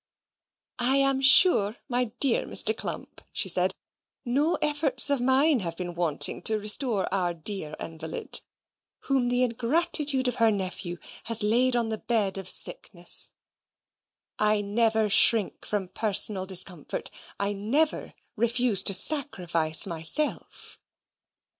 "I 0.79 0.95
am 0.95 1.21
sure, 1.21 1.77
my 1.87 2.05
dear 2.19 2.47
Mr. 2.47 2.75
Clump," 2.75 3.21
she 3.31 3.47
said, 3.47 3.75
"no 4.25 4.55
efforts 4.59 5.11
of 5.11 5.21
mine 5.21 5.59
have 5.59 5.77
been 5.77 5.93
wanting 5.93 6.41
to 6.41 6.57
restore 6.57 7.07
our 7.13 7.35
dear 7.35 7.75
invalid, 7.79 8.41
whom 9.01 9.27
the 9.29 9.43
ingratitude 9.43 10.27
of 10.27 10.37
her 10.37 10.49
nephew 10.49 10.97
has 11.25 11.43
laid 11.43 11.75
on 11.75 11.89
the 11.89 11.99
bed 11.99 12.39
of 12.39 12.49
sickness. 12.49 13.29
I 14.39 14.61
never 14.61 15.07
shrink 15.07 15.67
from 15.67 15.87
personal 15.89 16.47
discomfort: 16.47 17.11
I 17.39 17.53
never 17.53 18.15
refuse 18.35 18.81
to 18.85 18.95
sacrifice 18.95 19.85
myself." 19.85 20.79